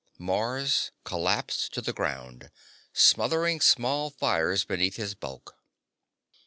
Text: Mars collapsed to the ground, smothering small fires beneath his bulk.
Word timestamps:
Mars 0.17 0.89
collapsed 1.03 1.75
to 1.75 1.79
the 1.81 1.93
ground, 1.93 2.49
smothering 2.91 3.61
small 3.61 4.09
fires 4.09 4.65
beneath 4.65 4.95
his 4.95 5.13
bulk. 5.13 5.55